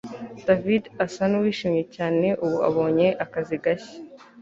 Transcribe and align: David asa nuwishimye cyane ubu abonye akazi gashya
David 0.47 0.83
asa 1.05 1.23
nuwishimye 1.29 1.83
cyane 1.95 2.27
ubu 2.45 2.57
abonye 2.69 3.07
akazi 3.25 3.55
gashya 3.63 3.97